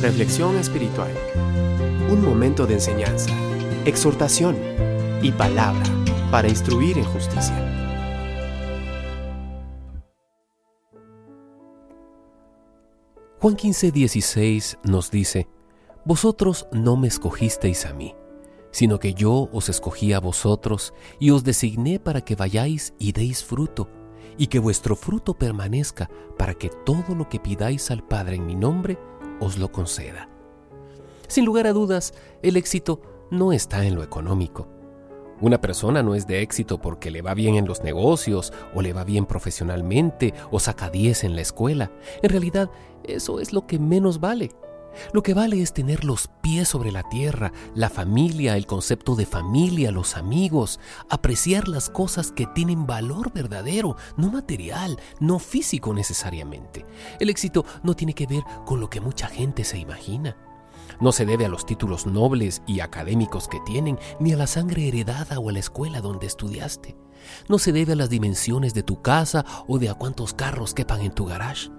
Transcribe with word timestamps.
Reflexión 0.00 0.56
espiritual. 0.56 1.12
Un 2.10 2.24
momento 2.24 2.66
de 2.66 2.74
enseñanza, 2.74 3.30
exhortación 3.84 4.56
y 5.22 5.32
palabra 5.32 5.84
para 6.30 6.48
instruir 6.48 6.98
en 6.98 7.04
justicia. 7.04 7.64
Juan 13.40 13.56
15, 13.56 13.92
16 13.92 14.78
nos 14.84 15.10
dice, 15.10 15.48
Vosotros 16.04 16.66
no 16.72 16.96
me 16.96 17.08
escogisteis 17.08 17.86
a 17.86 17.92
mí, 17.92 18.14
sino 18.70 18.98
que 18.98 19.14
yo 19.14 19.48
os 19.52 19.68
escogí 19.68 20.12
a 20.12 20.20
vosotros 20.20 20.94
y 21.20 21.30
os 21.30 21.44
designé 21.44 22.00
para 22.00 22.20
que 22.20 22.34
vayáis 22.34 22.94
y 22.98 23.12
deis 23.12 23.44
fruto 23.44 23.88
y 24.38 24.46
que 24.46 24.58
vuestro 24.58 24.96
fruto 24.96 25.34
permanezca 25.34 26.08
para 26.36 26.54
que 26.54 26.68
todo 26.68 27.14
lo 27.14 27.28
que 27.28 27.40
pidáis 27.40 27.90
al 27.90 28.06
Padre 28.06 28.36
en 28.36 28.46
mi 28.46 28.54
nombre 28.54 28.98
os 29.40 29.58
lo 29.58 29.70
conceda. 29.72 30.28
Sin 31.28 31.44
lugar 31.44 31.66
a 31.66 31.72
dudas, 31.72 32.14
el 32.42 32.56
éxito 32.56 33.00
no 33.30 33.52
está 33.52 33.84
en 33.84 33.94
lo 33.94 34.02
económico. 34.02 34.68
Una 35.40 35.60
persona 35.60 36.02
no 36.02 36.14
es 36.14 36.26
de 36.26 36.42
éxito 36.42 36.80
porque 36.80 37.10
le 37.10 37.22
va 37.22 37.34
bien 37.34 37.54
en 37.54 37.66
los 37.66 37.84
negocios 37.84 38.52
o 38.74 38.82
le 38.82 38.92
va 38.92 39.04
bien 39.04 39.24
profesionalmente 39.24 40.34
o 40.50 40.58
saca 40.58 40.90
10 40.90 41.24
en 41.24 41.36
la 41.36 41.42
escuela. 41.42 41.92
En 42.22 42.30
realidad, 42.30 42.70
eso 43.04 43.38
es 43.38 43.52
lo 43.52 43.66
que 43.66 43.78
menos 43.78 44.18
vale. 44.18 44.50
Lo 45.12 45.22
que 45.22 45.34
vale 45.34 45.62
es 45.62 45.72
tener 45.72 46.04
los 46.04 46.28
pies 46.42 46.68
sobre 46.68 46.92
la 46.92 47.02
tierra, 47.08 47.52
la 47.74 47.88
familia, 47.88 48.56
el 48.56 48.66
concepto 48.66 49.14
de 49.14 49.26
familia, 49.26 49.92
los 49.92 50.16
amigos, 50.16 50.80
apreciar 51.08 51.68
las 51.68 51.88
cosas 51.90 52.32
que 52.32 52.46
tienen 52.46 52.86
valor 52.86 53.32
verdadero, 53.32 53.96
no 54.16 54.30
material, 54.30 54.98
no 55.20 55.38
físico 55.38 55.94
necesariamente. 55.94 56.84
El 57.20 57.30
éxito 57.30 57.64
no 57.82 57.94
tiene 57.94 58.14
que 58.14 58.26
ver 58.26 58.42
con 58.64 58.80
lo 58.80 58.90
que 58.90 59.00
mucha 59.00 59.28
gente 59.28 59.64
se 59.64 59.78
imagina. 59.78 60.36
No 61.00 61.12
se 61.12 61.26
debe 61.26 61.46
a 61.46 61.48
los 61.48 61.64
títulos 61.64 62.06
nobles 62.06 62.62
y 62.66 62.80
académicos 62.80 63.46
que 63.46 63.60
tienen, 63.60 63.98
ni 64.18 64.32
a 64.32 64.36
la 64.36 64.46
sangre 64.46 64.88
heredada 64.88 65.38
o 65.38 65.48
a 65.48 65.52
la 65.52 65.60
escuela 65.60 66.00
donde 66.00 66.26
estudiaste. 66.26 66.96
No 67.48 67.58
se 67.58 67.72
debe 67.72 67.92
a 67.92 67.96
las 67.96 68.10
dimensiones 68.10 68.74
de 68.74 68.82
tu 68.82 69.00
casa 69.00 69.44
o 69.66 69.78
de 69.78 69.90
a 69.90 69.94
cuántos 69.94 70.34
carros 70.34 70.74
quepan 70.74 71.02
en 71.02 71.14
tu 71.14 71.24
garage. 71.24 71.70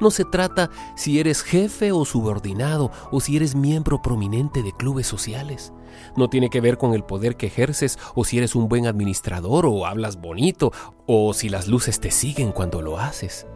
No 0.00 0.10
se 0.10 0.24
trata 0.24 0.70
si 0.96 1.18
eres 1.18 1.42
jefe 1.42 1.92
o 1.92 2.04
subordinado 2.04 2.90
o 3.10 3.20
si 3.20 3.36
eres 3.36 3.54
miembro 3.54 4.02
prominente 4.02 4.62
de 4.62 4.72
clubes 4.72 5.06
sociales. 5.06 5.72
No 6.16 6.28
tiene 6.28 6.50
que 6.50 6.60
ver 6.60 6.78
con 6.78 6.94
el 6.94 7.04
poder 7.04 7.36
que 7.36 7.46
ejerces 7.46 7.98
o 8.14 8.24
si 8.24 8.38
eres 8.38 8.54
un 8.54 8.68
buen 8.68 8.86
administrador 8.86 9.66
o 9.66 9.86
hablas 9.86 10.20
bonito 10.20 10.72
o 11.06 11.32
si 11.34 11.48
las 11.48 11.68
luces 11.68 12.00
te 12.00 12.10
siguen 12.10 12.52
cuando 12.52 12.82
lo 12.82 12.98
haces. 12.98 13.46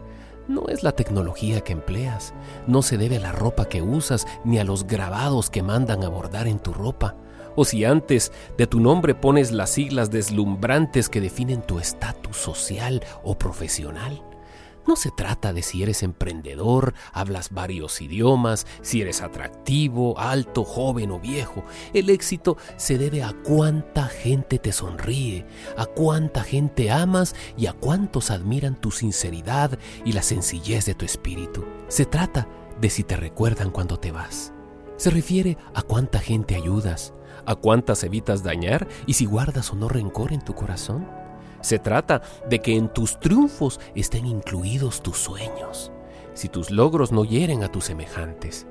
No 0.48 0.64
es 0.68 0.82
la 0.82 0.92
tecnología 0.92 1.60
que 1.60 1.74
empleas, 1.74 2.32
no 2.66 2.80
se 2.80 2.96
debe 2.96 3.18
a 3.18 3.20
la 3.20 3.32
ropa 3.32 3.66
que 3.66 3.82
usas 3.82 4.26
ni 4.44 4.58
a 4.58 4.64
los 4.64 4.86
grabados 4.86 5.50
que 5.50 5.62
mandan 5.62 6.02
a 6.04 6.08
bordar 6.08 6.48
en 6.48 6.58
tu 6.58 6.72
ropa, 6.72 7.16
o 7.54 7.66
si 7.66 7.84
antes 7.84 8.32
de 8.56 8.66
tu 8.66 8.80
nombre 8.80 9.14
pones 9.14 9.52
las 9.52 9.68
siglas 9.68 10.10
deslumbrantes 10.10 11.10
que 11.10 11.20
definen 11.20 11.60
tu 11.60 11.78
estatus 11.78 12.36
social 12.38 13.04
o 13.22 13.36
profesional. 13.36 14.22
No 14.88 14.96
se 14.96 15.10
trata 15.10 15.52
de 15.52 15.60
si 15.60 15.82
eres 15.82 16.02
emprendedor, 16.02 16.94
hablas 17.12 17.50
varios 17.50 18.00
idiomas, 18.00 18.66
si 18.80 19.02
eres 19.02 19.20
atractivo, 19.20 20.18
alto, 20.18 20.64
joven 20.64 21.10
o 21.10 21.20
viejo. 21.20 21.62
El 21.92 22.08
éxito 22.08 22.56
se 22.78 22.96
debe 22.96 23.22
a 23.22 23.34
cuánta 23.44 24.06
gente 24.06 24.58
te 24.58 24.72
sonríe, 24.72 25.44
a 25.76 25.84
cuánta 25.84 26.42
gente 26.42 26.90
amas 26.90 27.34
y 27.54 27.66
a 27.66 27.74
cuántos 27.74 28.30
admiran 28.30 28.80
tu 28.80 28.90
sinceridad 28.90 29.78
y 30.06 30.12
la 30.12 30.22
sencillez 30.22 30.86
de 30.86 30.94
tu 30.94 31.04
espíritu. 31.04 31.66
Se 31.88 32.06
trata 32.06 32.48
de 32.80 32.88
si 32.88 33.04
te 33.04 33.16
recuerdan 33.16 33.70
cuando 33.70 33.98
te 33.98 34.10
vas. 34.10 34.54
Se 34.96 35.10
refiere 35.10 35.58
a 35.74 35.82
cuánta 35.82 36.18
gente 36.18 36.54
ayudas, 36.54 37.12
a 37.44 37.56
cuántas 37.56 38.04
evitas 38.04 38.42
dañar 38.42 38.88
y 39.04 39.12
si 39.12 39.26
guardas 39.26 39.70
o 39.70 39.76
no 39.76 39.90
rencor 39.90 40.32
en 40.32 40.40
tu 40.40 40.54
corazón. 40.54 41.27
Se 41.60 41.78
trata 41.78 42.22
de 42.48 42.60
que 42.60 42.76
en 42.76 42.92
tus 42.92 43.18
triunfos 43.18 43.80
estén 43.94 44.26
incluidos 44.26 45.02
tus 45.02 45.18
sueños, 45.18 45.92
si 46.34 46.48
tus 46.48 46.70
logros 46.70 47.12
no 47.12 47.24
hieren 47.24 47.62
a 47.62 47.72
tus 47.72 47.86
semejantes. 47.86 48.66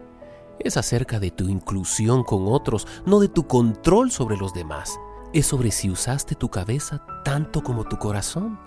Es 0.60 0.78
acerca 0.78 1.20
de 1.20 1.32
tu 1.32 1.50
inclusión 1.50 2.24
con 2.24 2.48
otros, 2.48 2.88
no 3.06 3.20
de 3.20 3.28
tu 3.28 3.48
control 3.48 4.12
sobre 4.12 4.38
los 4.38 4.54
demás. 4.54 4.98
Es 5.34 5.46
sobre 5.46 5.72
si 5.72 5.90
usaste 5.90 6.36
tu 6.36 6.50
cabeza 6.50 7.06
tanto 7.24 7.62
como 7.62 7.84
tu 7.84 7.98
corazón, 7.98 8.58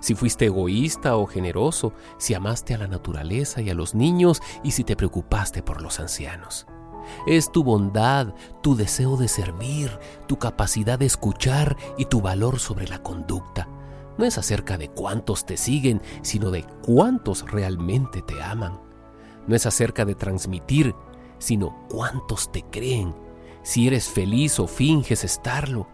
si 0.00 0.14
fuiste 0.14 0.46
egoísta 0.46 1.16
o 1.16 1.26
generoso, 1.26 1.94
si 2.18 2.34
amaste 2.34 2.74
a 2.74 2.78
la 2.78 2.86
naturaleza 2.86 3.62
y 3.62 3.70
a 3.70 3.74
los 3.74 3.94
niños 3.94 4.42
y 4.62 4.72
si 4.72 4.84
te 4.84 4.96
preocupaste 4.96 5.62
por 5.62 5.82
los 5.82 5.98
ancianos. 5.98 6.66
Es 7.26 7.52
tu 7.52 7.62
bondad, 7.62 8.34
tu 8.62 8.74
deseo 8.74 9.16
de 9.16 9.28
servir, 9.28 9.90
tu 10.26 10.38
capacidad 10.38 10.98
de 10.98 11.06
escuchar 11.06 11.76
y 11.98 12.06
tu 12.06 12.20
valor 12.20 12.58
sobre 12.58 12.88
la 12.88 13.02
conducta. 13.02 13.68
No 14.18 14.24
es 14.24 14.38
acerca 14.38 14.76
de 14.76 14.88
cuántos 14.88 15.46
te 15.46 15.56
siguen, 15.56 16.02
sino 16.22 16.50
de 16.50 16.64
cuántos 16.84 17.50
realmente 17.50 18.22
te 18.22 18.42
aman. 18.42 18.80
No 19.46 19.56
es 19.56 19.66
acerca 19.66 20.04
de 20.04 20.14
transmitir, 20.14 20.94
sino 21.38 21.86
cuántos 21.88 22.52
te 22.52 22.62
creen, 22.62 23.14
si 23.62 23.86
eres 23.86 24.08
feliz 24.08 24.58
o 24.60 24.66
finges 24.66 25.24
estarlo. 25.24 25.88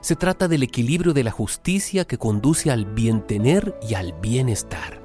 Se 0.00 0.16
trata 0.16 0.48
del 0.48 0.62
equilibrio 0.62 1.12
de 1.12 1.24
la 1.24 1.32
justicia 1.32 2.06
que 2.06 2.18
conduce 2.18 2.70
al 2.70 2.86
bien 2.86 3.26
tener 3.26 3.78
y 3.82 3.94
al 3.94 4.12
bienestar. 4.14 5.02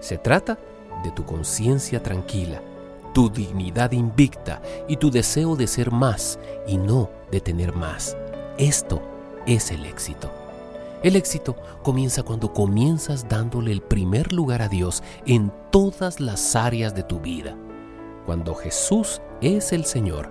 Se 0.00 0.18
trata 0.18 0.58
de 1.04 1.10
tu 1.10 1.24
conciencia 1.24 2.02
tranquila 2.02 2.62
tu 3.12 3.30
dignidad 3.30 3.92
invicta 3.92 4.60
y 4.88 4.96
tu 4.96 5.10
deseo 5.10 5.56
de 5.56 5.66
ser 5.66 5.90
más 5.90 6.38
y 6.66 6.76
no 6.76 7.10
de 7.30 7.40
tener 7.40 7.74
más. 7.74 8.16
Esto 8.58 9.02
es 9.46 9.70
el 9.70 9.86
éxito. 9.86 10.30
El 11.02 11.16
éxito 11.16 11.56
comienza 11.82 12.22
cuando 12.22 12.52
comienzas 12.52 13.28
dándole 13.28 13.72
el 13.72 13.82
primer 13.82 14.32
lugar 14.32 14.62
a 14.62 14.68
Dios 14.68 15.02
en 15.26 15.52
todas 15.70 16.20
las 16.20 16.54
áreas 16.54 16.94
de 16.94 17.02
tu 17.02 17.20
vida. 17.20 17.56
Cuando 18.24 18.54
Jesús 18.54 19.20
es 19.40 19.72
el 19.72 19.84
Señor, 19.84 20.30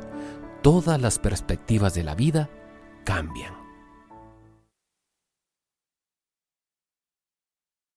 todas 0.62 1.02
las 1.02 1.20
perspectivas 1.20 1.94
de 1.94 2.04
la 2.04 2.16
vida 2.16 2.50
cambian. 3.04 3.61